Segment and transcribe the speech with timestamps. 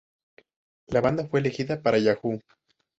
[0.87, 2.39] La banda fue elegida para Yahoo!